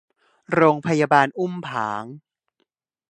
[0.53, 2.03] โรงพยาบาลอุ้มผาง